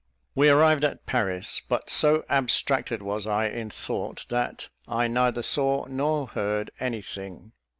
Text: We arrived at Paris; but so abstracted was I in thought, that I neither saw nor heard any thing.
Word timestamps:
We 0.33 0.49
arrived 0.49 0.83
at 0.83 1.05
Paris; 1.05 1.61
but 1.69 1.91
so 1.91 2.25
abstracted 2.27 3.03
was 3.03 3.27
I 3.27 3.49
in 3.49 3.69
thought, 3.69 4.25
that 4.29 4.69
I 4.87 5.07
neither 5.07 5.43
saw 5.43 5.85
nor 5.87 6.25
heard 6.25 6.71
any 6.79 7.03
thing. 7.03 7.51